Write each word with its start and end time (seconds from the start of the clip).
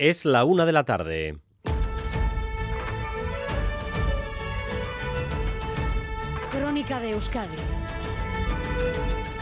Es 0.00 0.24
la 0.24 0.44
una 0.44 0.64
de 0.64 0.72
la 0.72 0.84
tarde. 0.84 1.36
Crónica 6.50 7.00
de 7.00 7.10
Euskadi 7.10 7.54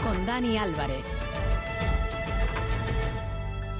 con 0.03 0.25
Dani 0.25 0.57
Álvarez. 0.57 1.05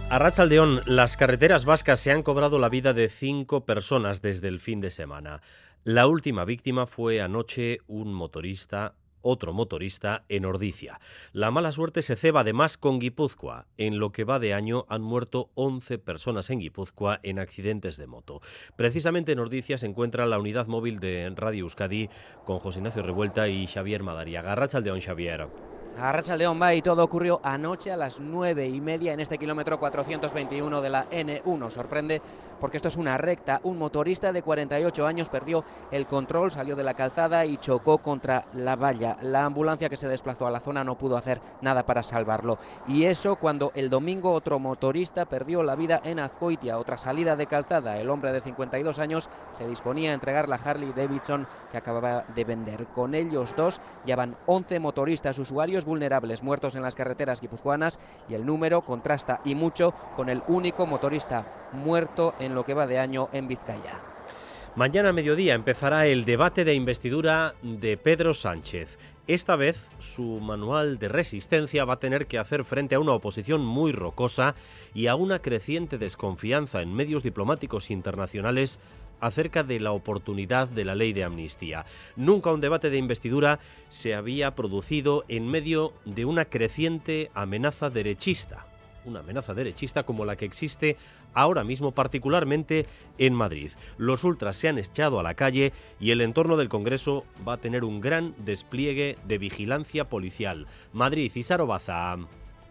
A 0.09 0.19
Rachaldeón, 0.19 0.81
las 0.85 1.17
carreteras 1.17 1.65
vascas 1.65 1.99
se 1.99 2.13
han 2.13 2.23
cobrado 2.23 2.59
la 2.59 2.69
vida 2.69 2.93
de 2.93 3.09
cinco 3.09 3.65
personas 3.65 4.21
desde 4.21 4.47
el 4.47 4.61
fin 4.61 4.79
de 4.79 4.89
semana. 4.89 5.41
La 5.83 6.07
última 6.07 6.45
víctima 6.45 6.87
fue 6.87 7.19
anoche 7.19 7.79
un 7.87 8.13
motorista 8.13 8.95
otro 9.21 9.53
motorista 9.53 10.23
en 10.29 10.45
Ordicia. 10.45 10.99
La 11.33 11.51
mala 11.51 11.71
suerte 11.71 12.01
se 12.01 12.15
ceba 12.15 12.41
además 12.41 12.77
con 12.77 12.99
Guipúzcoa. 12.99 13.67
En 13.77 13.99
lo 13.99 14.11
que 14.11 14.23
va 14.23 14.39
de 14.39 14.53
año 14.53 14.85
han 14.89 15.01
muerto 15.01 15.49
11 15.55 15.99
personas 15.99 16.49
en 16.49 16.59
Guipúzcoa 16.59 17.19
en 17.23 17.39
accidentes 17.39 17.97
de 17.97 18.07
moto. 18.07 18.41
Precisamente 18.75 19.31
en 19.31 19.39
Ordicia 19.39 19.77
se 19.77 19.85
encuentra 19.85 20.25
la 20.25 20.39
unidad 20.39 20.67
móvil 20.67 20.99
de 20.99 21.31
Radio 21.35 21.63
Euskadi 21.63 22.09
con 22.45 22.59
José 22.59 22.79
Ignacio 22.79 23.03
Revuelta 23.03 23.47
y 23.47 23.67
Xavier 23.67 24.03
Madariaga. 24.03 24.55
Rachaldeón, 24.55 25.01
Xavier. 25.01 25.47
A 25.97 26.13
Racha 26.13 26.37
León 26.37 26.61
va 26.61 26.73
y 26.73 26.81
todo 26.81 27.03
ocurrió 27.03 27.41
anoche 27.43 27.91
a 27.91 27.97
las 27.97 28.21
nueve 28.21 28.67
y 28.67 28.79
media 28.79 29.11
en 29.11 29.19
este 29.19 29.37
kilómetro 29.37 29.79
421 29.79 30.81
de 30.81 30.89
la 30.89 31.09
N1. 31.09 31.69
Sorprende 31.69 32.21
porque 32.59 32.77
esto 32.77 32.89
es 32.89 32.97
una 32.97 33.17
recta. 33.17 33.59
Un 33.63 33.77
motorista 33.77 34.31
de 34.31 34.41
48 34.41 35.07
años 35.07 35.29
perdió 35.29 35.63
el 35.91 36.05
control, 36.07 36.51
salió 36.51 36.75
de 36.75 36.83
la 36.83 36.93
calzada 36.93 37.45
y 37.45 37.57
chocó 37.57 37.99
contra 37.99 38.45
la 38.53 38.75
valla. 38.75 39.17
La 39.21 39.45
ambulancia 39.45 39.89
que 39.89 39.97
se 39.97 40.07
desplazó 40.07 40.47
a 40.47 40.51
la 40.51 40.59
zona 40.59 40.83
no 40.83 40.97
pudo 40.97 41.17
hacer 41.17 41.41
nada 41.61 41.85
para 41.85 42.03
salvarlo. 42.03 42.57
Y 42.87 43.05
eso 43.05 43.35
cuando 43.35 43.71
el 43.75 43.89
domingo 43.89 44.31
otro 44.31 44.59
motorista 44.59 45.25
perdió 45.25 45.63
la 45.63 45.75
vida 45.75 46.01
en 46.03 46.19
Azcoitia, 46.19 46.77
otra 46.77 46.97
salida 46.97 47.35
de 47.35 47.47
calzada. 47.47 47.97
El 47.97 48.09
hombre 48.09 48.31
de 48.31 48.41
52 48.41 48.99
años 48.99 49.29
se 49.51 49.67
disponía 49.67 50.11
a 50.11 50.13
entregar 50.13 50.49
la 50.49 50.55
Harley 50.55 50.93
Davidson 50.93 51.47
que 51.71 51.77
acababa 51.77 52.25
de 52.35 52.43
vender. 52.43 52.87
Con 52.87 53.15
ellos 53.15 53.55
dos 53.55 53.81
ya 54.05 54.15
van 54.15 54.35
11 54.45 54.79
motoristas 54.79 55.39
usuarios 55.39 55.85
vulnerables 55.85 56.43
muertos 56.43 56.75
en 56.75 56.81
las 56.81 56.95
carreteras 56.95 57.41
guipuzcoanas 57.41 57.99
y 58.27 58.33
el 58.33 58.45
número 58.45 58.81
contrasta 58.81 59.41
y 59.43 59.55
mucho 59.55 59.93
con 60.15 60.29
el 60.29 60.43
único 60.47 60.85
motorista 60.85 61.45
muerto 61.73 62.33
en 62.39 62.55
lo 62.55 62.65
que 62.65 62.73
va 62.73 62.87
de 62.87 62.99
año 62.99 63.29
en 63.31 63.47
Vizcaya. 63.47 64.01
Mañana 64.75 65.09
a 65.09 65.13
mediodía 65.13 65.55
empezará 65.55 66.05
el 66.07 66.25
debate 66.25 66.63
de 66.63 66.73
investidura 66.73 67.55
de 67.63 67.97
Pedro 67.97 68.33
Sánchez. 68.33 68.99
Esta 69.27 69.55
vez 69.55 69.89
su 69.99 70.39
manual 70.39 70.99
de 70.99 71.09
resistencia 71.09 71.85
va 71.85 71.95
a 71.95 71.99
tener 71.99 72.27
que 72.27 72.37
hacer 72.37 72.63
frente 72.63 72.95
a 72.95 72.99
una 72.99 73.13
oposición 73.13 73.65
muy 73.65 73.91
rocosa 73.91 74.55
y 74.93 75.07
a 75.07 75.15
una 75.15 75.39
creciente 75.39 75.97
desconfianza 75.97 76.81
en 76.81 76.93
medios 76.93 77.23
diplomáticos 77.23 77.91
internacionales 77.91 78.79
acerca 79.19 79.63
de 79.63 79.79
la 79.79 79.91
oportunidad 79.91 80.67
de 80.67 80.85
la 80.85 80.95
ley 80.95 81.13
de 81.13 81.23
amnistía. 81.23 81.85
Nunca 82.15 82.53
un 82.53 82.61
debate 82.61 82.89
de 82.89 82.97
investidura 82.97 83.59
se 83.89 84.15
había 84.15 84.55
producido 84.55 85.25
en 85.27 85.47
medio 85.47 85.93
de 86.05 86.25
una 86.25 86.45
creciente 86.45 87.31
amenaza 87.33 87.89
derechista 87.89 88.68
una 89.09 89.19
amenaza 89.19 89.53
derechista 89.53 90.03
como 90.03 90.25
la 90.25 90.35
que 90.35 90.45
existe 90.45 90.97
ahora 91.33 91.63
mismo 91.63 91.91
particularmente 91.91 92.85
en 93.17 93.33
Madrid. 93.33 93.71
Los 93.97 94.23
ultras 94.23 94.55
se 94.55 94.69
han 94.69 94.77
echado 94.77 95.19
a 95.19 95.23
la 95.23 95.33
calle 95.33 95.73
y 95.99 96.11
el 96.11 96.21
entorno 96.21 96.55
del 96.57 96.69
Congreso 96.69 97.25
va 97.47 97.53
a 97.53 97.57
tener 97.57 97.83
un 97.83 97.99
gran 97.99 98.33
despliegue 98.37 99.17
de 99.25 99.37
vigilancia 99.37 100.07
policial. 100.07 100.67
Madrid 100.93 101.31
y 101.35 101.43
Sarobaza. 101.43 102.17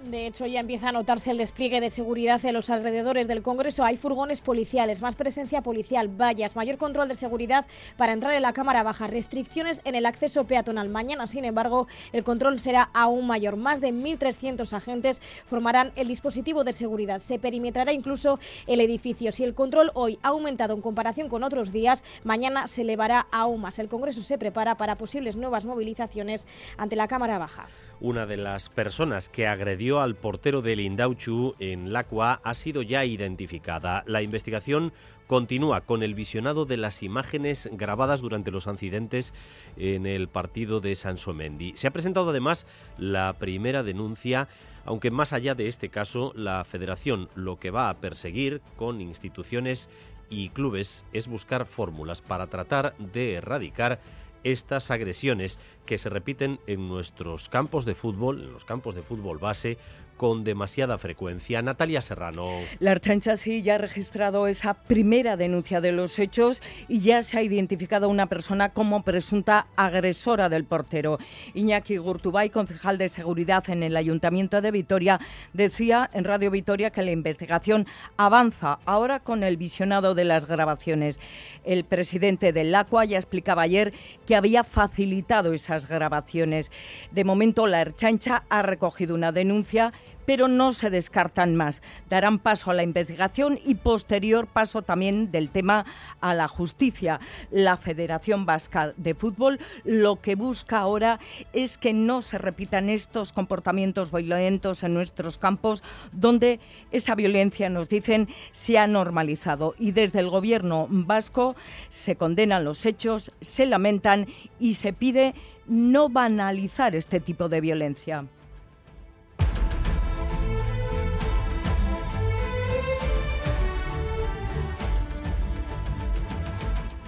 De 0.04 0.28
hecho, 0.28 0.46
ya 0.46 0.60
empieza 0.60 0.90
a 0.90 0.92
notarse 0.92 1.32
el 1.32 1.38
despliegue 1.38 1.80
de 1.80 1.90
seguridad 1.90 2.42
en 2.44 2.54
los 2.54 2.70
alrededores 2.70 3.26
del 3.26 3.42
Congreso. 3.42 3.82
Hay 3.82 3.96
furgones 3.96 4.40
policiales, 4.40 5.02
más 5.02 5.16
presencia 5.16 5.60
policial, 5.60 6.06
vallas, 6.06 6.54
mayor 6.54 6.78
control 6.78 7.08
de 7.08 7.16
seguridad 7.16 7.66
para 7.96 8.12
entrar 8.12 8.32
en 8.34 8.42
la 8.42 8.52
Cámara 8.52 8.84
Baja, 8.84 9.08
restricciones 9.08 9.80
en 9.84 9.96
el 9.96 10.06
acceso 10.06 10.44
peatonal. 10.44 10.88
Mañana, 10.88 11.26
sin 11.26 11.44
embargo, 11.44 11.88
el 12.12 12.22
control 12.22 12.60
será 12.60 12.90
aún 12.94 13.26
mayor. 13.26 13.56
Más 13.56 13.80
de 13.80 13.92
1.300 13.92 14.72
agentes 14.72 15.20
formarán 15.46 15.90
el 15.96 16.06
dispositivo 16.06 16.62
de 16.62 16.74
seguridad. 16.74 17.18
Se 17.18 17.40
perimetrará 17.40 17.92
incluso 17.92 18.38
el 18.68 18.80
edificio. 18.80 19.32
Si 19.32 19.42
el 19.42 19.54
control 19.54 19.90
hoy 19.94 20.20
ha 20.22 20.28
aumentado 20.28 20.74
en 20.74 20.80
comparación 20.80 21.28
con 21.28 21.42
otros 21.42 21.72
días, 21.72 22.04
mañana 22.22 22.68
se 22.68 22.82
elevará 22.82 23.26
aún 23.32 23.62
más. 23.62 23.80
El 23.80 23.88
Congreso 23.88 24.22
se 24.22 24.38
prepara 24.38 24.76
para 24.76 24.96
posibles 24.96 25.34
nuevas 25.34 25.64
movilizaciones 25.64 26.46
ante 26.76 26.94
la 26.94 27.08
Cámara 27.08 27.38
Baja. 27.38 27.66
Una 28.00 28.26
de 28.26 28.36
las 28.36 28.68
personas 28.68 29.28
que 29.28 29.48
agredió 29.48 30.00
al 30.00 30.14
portero 30.14 30.62
del 30.62 30.78
Indauchu 30.78 31.56
en 31.58 31.92
Lacua 31.92 32.40
ha 32.44 32.54
sido 32.54 32.82
ya 32.82 33.04
identificada. 33.04 34.04
La 34.06 34.22
investigación 34.22 34.92
continúa 35.26 35.80
con 35.80 36.04
el 36.04 36.14
visionado 36.14 36.64
de 36.64 36.76
las 36.76 37.02
imágenes 37.02 37.68
grabadas 37.72 38.20
durante 38.20 38.52
los 38.52 38.66
incidentes 38.68 39.34
en 39.76 40.06
el 40.06 40.28
partido 40.28 40.80
de 40.80 40.94
Sansomendi. 40.94 41.72
Se 41.74 41.88
ha 41.88 41.92
presentado 41.92 42.30
además 42.30 42.66
la 42.98 43.34
primera 43.38 43.82
denuncia 43.82 44.48
aunque 44.88 45.10
más 45.10 45.34
allá 45.34 45.54
de 45.54 45.68
este 45.68 45.90
caso, 45.90 46.32
la 46.34 46.64
federación 46.64 47.28
lo 47.34 47.58
que 47.58 47.70
va 47.70 47.90
a 47.90 48.00
perseguir 48.00 48.62
con 48.76 49.02
instituciones 49.02 49.90
y 50.30 50.48
clubes 50.48 51.04
es 51.12 51.28
buscar 51.28 51.66
fórmulas 51.66 52.22
para 52.22 52.46
tratar 52.46 52.96
de 52.96 53.34
erradicar 53.34 54.00
estas 54.44 54.90
agresiones 54.90 55.58
que 55.86 55.98
se 55.98 56.08
repiten 56.08 56.60
en 56.66 56.88
nuestros 56.88 57.48
campos 57.48 57.84
de 57.84 57.94
fútbol, 57.94 58.42
en 58.42 58.52
los 58.52 58.64
campos 58.64 58.94
de 58.94 59.02
fútbol 59.02 59.38
base, 59.38 59.78
con 60.18 60.44
demasiada 60.44 60.98
frecuencia. 60.98 61.62
Natalia 61.62 62.02
Serrano. 62.02 62.48
La 62.80 62.90
Archancha 62.90 63.38
sí 63.38 63.62
ya 63.62 63.76
ha 63.76 63.78
registrado 63.78 64.48
esa 64.48 64.74
primera 64.74 65.36
denuncia 65.36 65.80
de 65.80 65.92
los 65.92 66.18
hechos 66.18 66.60
y 66.88 67.00
ya 67.00 67.22
se 67.22 67.38
ha 67.38 67.42
identificado 67.42 68.08
una 68.08 68.26
persona 68.26 68.70
como 68.70 69.04
presunta 69.04 69.68
agresora 69.76 70.48
del 70.48 70.64
portero. 70.64 71.18
Iñaki 71.54 71.96
Gurtubay, 71.96 72.50
concejal 72.50 72.98
de 72.98 73.08
seguridad 73.08 73.70
en 73.70 73.82
el 73.82 73.96
Ayuntamiento 73.96 74.60
de 74.60 74.72
Vitoria, 74.72 75.20
decía 75.52 76.10
en 76.12 76.24
Radio 76.24 76.50
Vitoria 76.50 76.90
que 76.90 77.02
la 77.02 77.12
investigación 77.12 77.86
avanza 78.16 78.80
ahora 78.84 79.20
con 79.20 79.44
el 79.44 79.56
visionado 79.56 80.14
de 80.16 80.24
las 80.24 80.46
grabaciones. 80.46 81.20
El 81.64 81.84
presidente 81.84 82.52
del 82.52 82.74
ACUA 82.74 83.04
ya 83.04 83.18
explicaba 83.18 83.62
ayer 83.62 83.92
que 84.26 84.34
había 84.38 84.64
facilitado 84.64 85.52
esas 85.52 85.88
grabaciones. 85.88 86.70
De 87.10 87.24
momento, 87.24 87.66
la 87.66 87.80
Archancha 87.80 88.44
ha 88.48 88.62
recogido 88.62 89.14
una 89.14 89.32
denuncia 89.32 89.92
pero 90.28 90.46
no 90.46 90.74
se 90.74 90.90
descartan 90.90 91.56
más. 91.56 91.80
Darán 92.10 92.38
paso 92.38 92.70
a 92.70 92.74
la 92.74 92.82
investigación 92.82 93.58
y 93.64 93.76
posterior 93.76 94.46
paso 94.46 94.82
también 94.82 95.30
del 95.30 95.48
tema 95.48 95.86
a 96.20 96.34
la 96.34 96.48
justicia. 96.48 97.18
La 97.50 97.78
Federación 97.78 98.44
Vasca 98.44 98.92
de 98.98 99.14
Fútbol 99.14 99.58
lo 99.84 100.20
que 100.20 100.34
busca 100.34 100.80
ahora 100.80 101.18
es 101.54 101.78
que 101.78 101.94
no 101.94 102.20
se 102.20 102.36
repitan 102.36 102.90
estos 102.90 103.32
comportamientos 103.32 104.12
violentos 104.12 104.82
en 104.82 104.92
nuestros 104.92 105.38
campos, 105.38 105.82
donde 106.12 106.60
esa 106.90 107.14
violencia, 107.14 107.70
nos 107.70 107.88
dicen, 107.88 108.28
se 108.52 108.76
ha 108.76 108.86
normalizado. 108.86 109.74
Y 109.78 109.92
desde 109.92 110.20
el 110.20 110.28
gobierno 110.28 110.88
vasco 110.90 111.56
se 111.88 112.16
condenan 112.16 112.66
los 112.66 112.84
hechos, 112.84 113.32
se 113.40 113.64
lamentan 113.64 114.26
y 114.60 114.74
se 114.74 114.92
pide 114.92 115.34
no 115.66 116.10
banalizar 116.10 116.94
este 116.94 117.18
tipo 117.18 117.48
de 117.48 117.62
violencia. 117.62 118.26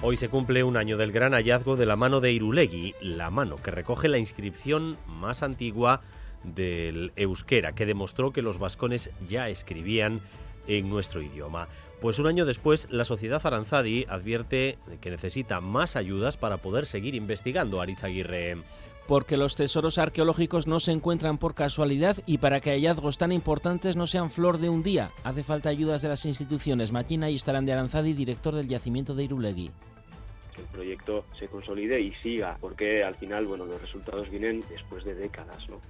Hoy 0.03 0.16
se 0.16 0.31
cumple 0.31 0.65
un 0.65 0.78
año 0.78 0.97
del 0.97 1.12
gran 1.12 1.34
hallazgo 1.34 1.77
de 1.77 1.84
la 1.84 1.94
mano 1.94 2.21
de 2.21 2.33
Irulegui, 2.33 2.94
la 3.03 3.28
mano 3.28 3.56
que 3.56 3.71
recoge 3.71 4.09
la 4.09 4.16
inscripción 4.16 4.97
más 5.06 5.43
antigua 5.43 6.00
del 6.43 7.12
euskera, 7.16 7.75
que 7.75 7.84
demostró 7.84 8.33
que 8.33 8.41
los 8.41 8.59
vascones 8.59 9.11
ya 9.28 9.50
escribían 9.50 10.22
en 10.66 10.88
nuestro 10.88 11.21
idioma. 11.21 11.69
Pues 12.00 12.19
un 12.19 12.28
año 12.28 12.47
después, 12.47 12.88
la 12.91 13.05
sociedad 13.05 13.43
Aranzadi 13.44 14.06
advierte 14.08 14.79
que 15.02 15.11
necesita 15.11 15.61
más 15.61 15.97
ayudas 15.97 16.38
para 16.38 16.56
poder 16.56 16.87
seguir 16.87 17.14
investigando, 17.14 17.82
Arizaguirre 17.82 18.56
porque 19.06 19.37
los 19.37 19.56
tesoros 19.56 19.99
arqueológicos 19.99 20.69
no 20.69 20.79
se 20.79 20.93
encuentran 20.93 21.37
por 21.37 21.56
casualidad 21.56 22.19
y 22.26 22.38
para 22.38 22.61
que 22.61 22.70
hallazgos 22.70 23.19
tan 23.19 23.32
importantes 23.32 23.97
no 23.97 24.06
sean 24.06 24.31
flor 24.31 24.58
de 24.58 24.69
un 24.69 24.85
día, 24.85 25.11
hace 25.25 25.43
falta 25.43 25.69
ayudas 25.69 26.00
de 26.00 26.08
las 26.11 26.26
instituciones. 26.26 26.93
Maquina 26.93 27.29
y 27.29 27.35
Estarán 27.35 27.67
de 27.67 27.73
Aranzadi, 27.73 28.12
director 28.12 28.55
del 28.55 28.69
yacimiento 28.69 29.17
de 29.17 29.25
Irulegui 29.25 29.73
el 30.61 30.67
proyecto 30.67 31.27
se 31.39 31.49
consolide 31.49 32.01
y 32.01 32.12
siga, 32.23 32.57
porque 32.61 33.03
al 33.03 33.17
final, 33.17 33.47
bueno, 33.47 33.65
los 33.65 33.81
resultados 33.81 34.31
vienen 34.31 34.65
después 34.69 35.05
de 35.05 35.15
décadas, 35.15 35.69
¿no? 35.69 35.81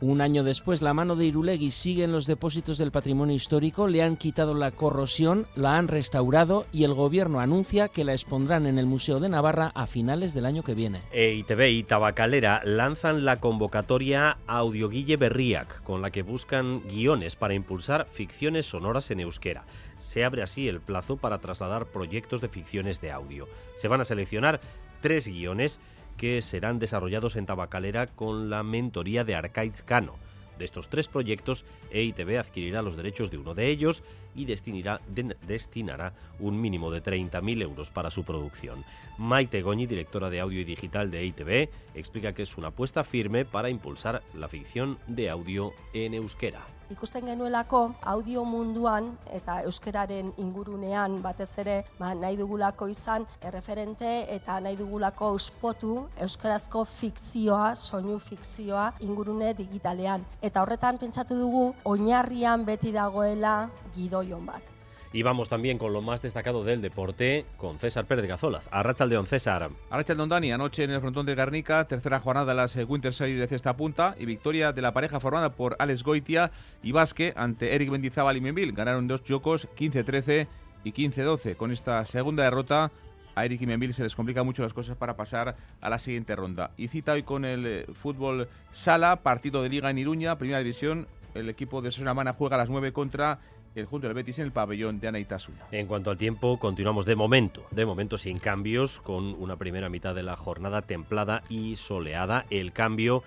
Un 0.00 0.20
año 0.20 0.42
después, 0.42 0.82
la 0.82 0.92
mano 0.92 1.16
de 1.16 1.24
Irulegui 1.24 1.70
sigue 1.70 2.04
en 2.04 2.12
los 2.12 2.26
depósitos 2.26 2.78
del 2.78 2.90
patrimonio 2.90 3.34
histórico, 3.34 3.86
le 3.86 4.02
han 4.02 4.16
quitado 4.16 4.52
la 4.52 4.72
corrosión, 4.72 5.46
la 5.54 5.78
han 5.78 5.88
restaurado 5.88 6.66
y 6.72 6.84
el 6.84 6.94
gobierno 6.94 7.40
anuncia 7.40 7.88
que 7.88 8.04
la 8.04 8.12
expondrán 8.12 8.66
en 8.66 8.78
el 8.78 8.86
Museo 8.86 9.20
de 9.20 9.28
Navarra 9.28 9.72
a 9.74 9.86
finales 9.86 10.34
del 10.34 10.46
año 10.46 10.62
que 10.62 10.74
viene. 10.74 11.02
EITB 11.12 11.68
y 11.68 11.82
Tabacalera 11.84 12.60
lanzan 12.64 13.24
la 13.24 13.40
convocatoria 13.40 14.38
Audioguille 14.46 15.16
Berriac, 15.16 15.82
con 15.82 16.02
la 16.02 16.10
que 16.10 16.22
buscan 16.22 16.82
guiones 16.88 17.36
para 17.36 17.54
impulsar 17.54 18.06
ficciones 18.10 18.66
sonoras 18.66 19.10
en 19.10 19.20
euskera. 19.20 19.64
Se 19.96 20.24
abre 20.24 20.42
así 20.42 20.68
el 20.68 20.80
plazo 20.80 21.16
para 21.16 21.38
trasladar 21.38 21.86
proyectos 21.86 22.40
de 22.40 22.48
ficciones 22.48 23.00
de 23.00 23.12
audio. 23.12 23.48
Se 23.76 23.88
van 23.88 24.00
a 24.00 24.04
seleccionar 24.04 24.60
tres 25.00 25.28
guiones 25.28 25.80
que 26.16 26.42
serán 26.42 26.78
desarrollados 26.78 27.36
en 27.36 27.46
Tabacalera 27.46 28.06
con 28.06 28.50
la 28.50 28.62
mentoría 28.62 29.24
de 29.24 29.34
Arcaiz 29.34 29.82
Cano. 29.82 30.16
De 30.58 30.64
estos 30.64 30.88
tres 30.88 31.08
proyectos, 31.08 31.64
EITB 31.90 32.38
adquirirá 32.38 32.82
los 32.82 32.96
derechos 32.96 33.30
de 33.30 33.38
uno 33.38 33.54
de 33.54 33.68
ellos 33.68 34.04
y 34.36 34.44
destinará, 34.44 35.00
de, 35.08 35.36
destinará 35.46 36.14
un 36.38 36.60
mínimo 36.60 36.90
de 36.90 37.02
30.000 37.02 37.62
euros 37.62 37.90
para 37.90 38.10
su 38.10 38.24
producción. 38.24 38.84
Maite 39.18 39.62
Goñi, 39.62 39.86
directora 39.86 40.30
de 40.30 40.40
audio 40.40 40.60
y 40.60 40.64
digital 40.64 41.10
de 41.10 41.20
EITB, 41.20 41.70
explica 41.94 42.34
que 42.34 42.42
es 42.42 42.56
una 42.56 42.68
apuesta 42.68 43.02
firme 43.02 43.44
para 43.44 43.68
impulsar 43.68 44.22
la 44.34 44.48
ficción 44.48 44.98
de 45.08 45.30
audio 45.30 45.72
en 45.92 46.14
euskera. 46.14 46.73
Ikusten 46.90 47.26
genuelako 47.26 47.94
audio 48.02 48.44
munduan 48.44 49.10
eta 49.32 49.60
euskeraren 49.68 50.32
ingurunean 50.42 51.20
batez 51.22 51.50
ere 51.62 51.76
ba, 51.98 52.12
nahi 52.14 52.36
dugulako 52.36 52.88
izan 52.92 53.26
erreferente 53.40 54.10
eta 54.34 54.58
nahi 54.60 54.76
dugulako 54.76 55.32
auspotu 55.34 55.94
euskarazko 56.26 56.84
fikzioa, 56.84 57.74
soinu 57.74 58.18
fikzioa 58.18 58.90
ingurune 59.08 59.54
digitalean. 59.54 60.24
Eta 60.42 60.62
horretan 60.62 61.00
pentsatu 61.00 61.38
dugu 61.38 61.66
oinarrian 61.84 62.64
beti 62.68 62.92
dagoela 62.92 63.56
gidoion 63.96 64.46
bat. 64.46 64.73
Y 65.14 65.22
vamos 65.22 65.48
también 65.48 65.78
con 65.78 65.92
lo 65.92 66.02
más 66.02 66.22
destacado 66.22 66.64
del 66.64 66.82
deporte, 66.82 67.46
con 67.56 67.78
César 67.78 68.04
Pérez 68.04 68.26
Gazola. 68.26 68.62
Arrachaldeón, 68.72 69.26
César. 69.28 69.70
Arrachaldeón, 69.88 70.28
Dani. 70.28 70.50
Anoche 70.50 70.82
en 70.82 70.90
el 70.90 71.00
frontón 71.00 71.24
de 71.24 71.36
Garnica, 71.36 71.84
tercera 71.84 72.18
jornada 72.18 72.46
de 72.46 72.56
las 72.56 72.74
Winter 72.74 73.14
Series 73.14 73.38
de 73.38 73.46
cesta 73.46 73.76
punta 73.76 74.16
y 74.18 74.24
victoria 74.24 74.72
de 74.72 74.82
la 74.82 74.92
pareja 74.92 75.20
formada 75.20 75.52
por 75.52 75.76
Alex 75.78 76.02
Goitia 76.02 76.50
y 76.82 76.90
Vasque 76.90 77.32
ante 77.36 77.76
Eric 77.76 77.90
Mendizábal 77.90 78.36
y 78.36 78.40
Membil. 78.40 78.72
Ganaron 78.72 79.06
dos 79.06 79.22
chocos, 79.22 79.68
15-13 79.78 80.48
y 80.82 80.92
15-12. 80.92 81.54
Con 81.54 81.70
esta 81.70 82.04
segunda 82.06 82.42
derrota, 82.42 82.90
a 83.36 83.44
Eric 83.44 83.62
y 83.62 83.66
Membil 83.66 83.94
se 83.94 84.02
les 84.02 84.16
complica 84.16 84.42
mucho 84.42 84.64
las 84.64 84.74
cosas 84.74 84.96
para 84.96 85.16
pasar 85.16 85.54
a 85.80 85.90
la 85.90 86.00
siguiente 86.00 86.34
ronda. 86.34 86.72
Y 86.76 86.88
cita 86.88 87.12
hoy 87.12 87.22
con 87.22 87.44
el 87.44 87.64
eh, 87.64 87.86
fútbol 87.94 88.48
sala, 88.72 89.22
partido 89.22 89.62
de 89.62 89.68
liga 89.68 89.90
en 89.90 89.98
Iruña, 89.98 90.38
primera 90.38 90.58
división. 90.58 91.06
El 91.34 91.48
equipo 91.48 91.82
de 91.82 91.92
Mana 92.14 92.32
juega 92.32 92.56
a 92.56 92.58
las 92.58 92.70
9 92.70 92.92
contra 92.92 93.38
el 93.74 93.86
junto 93.86 94.06
del 94.06 94.14
Betis 94.14 94.38
en 94.38 94.46
el 94.46 94.52
pabellón 94.52 95.00
de 95.00 95.08
Anaitasuna. 95.08 95.66
En 95.72 95.86
cuanto 95.86 96.10
al 96.10 96.18
tiempo, 96.18 96.58
continuamos 96.58 97.06
de 97.06 97.16
momento, 97.16 97.66
de 97.70 97.84
momento 97.84 98.18
sin 98.18 98.38
cambios, 98.38 99.00
con 99.00 99.34
una 99.40 99.56
primera 99.56 99.88
mitad 99.88 100.14
de 100.14 100.22
la 100.22 100.36
jornada 100.36 100.82
templada 100.82 101.42
y 101.48 101.76
soleada. 101.76 102.46
El 102.50 102.72
cambio 102.72 103.22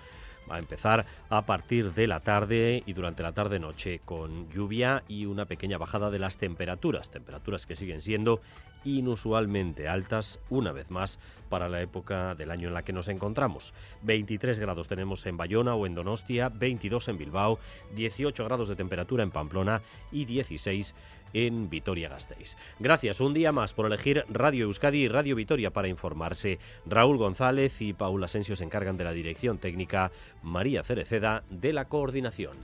a 0.50 0.58
empezar 0.58 1.06
a 1.28 1.46
partir 1.46 1.94
de 1.94 2.06
la 2.06 2.20
tarde 2.20 2.82
y 2.86 2.92
durante 2.92 3.22
la 3.22 3.32
tarde-noche 3.32 4.00
con 4.04 4.48
lluvia 4.50 5.04
y 5.08 5.26
una 5.26 5.46
pequeña 5.46 5.78
bajada 5.78 6.10
de 6.10 6.18
las 6.18 6.38
temperaturas, 6.38 7.10
temperaturas 7.10 7.66
que 7.66 7.76
siguen 7.76 8.02
siendo 8.02 8.40
inusualmente 8.84 9.88
altas 9.88 10.40
una 10.50 10.72
vez 10.72 10.90
más 10.90 11.18
para 11.48 11.68
la 11.68 11.80
época 11.80 12.34
del 12.34 12.50
año 12.50 12.68
en 12.68 12.74
la 12.74 12.84
que 12.84 12.92
nos 12.92 13.08
encontramos. 13.08 13.74
23 14.02 14.58
grados 14.58 14.88
tenemos 14.88 15.24
en 15.26 15.36
Bayona 15.36 15.74
o 15.74 15.86
en 15.86 15.94
Donostia, 15.94 16.48
22 16.48 17.08
en 17.08 17.18
Bilbao, 17.18 17.58
18 17.94 18.44
grados 18.44 18.68
de 18.68 18.76
temperatura 18.76 19.22
en 19.22 19.30
Pamplona 19.30 19.82
y 20.12 20.24
16 20.26 20.94
en 21.32 21.68
Vitoria-Gasteiz. 21.70 22.56
Gracias 22.78 23.20
un 23.20 23.34
día 23.34 23.52
más 23.52 23.72
por 23.72 23.86
elegir 23.86 24.24
Radio 24.28 24.64
Euskadi 24.64 25.04
y 25.04 25.08
Radio 25.08 25.36
Vitoria 25.36 25.72
para 25.72 25.88
informarse. 25.88 26.58
Raúl 26.86 27.18
González 27.18 27.80
y 27.80 27.92
Paula 27.92 28.26
Asensio 28.26 28.56
se 28.56 28.64
encargan 28.64 28.96
de 28.96 29.04
la 29.04 29.12
dirección 29.12 29.58
técnica, 29.58 30.10
María 30.42 30.82
Cereceda 30.82 31.44
de 31.50 31.72
la 31.72 31.86
coordinación. 31.86 32.56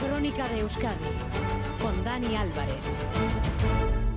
Crónica 0.00 0.48
de 0.48 0.60
Euskadi 0.60 1.04
con 1.80 2.04
Dani 2.04 2.36
Álvarez. 2.36 3.83